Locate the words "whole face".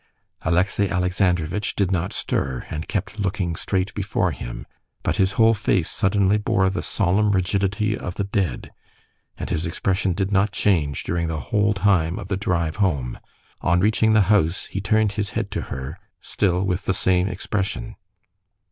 5.33-5.91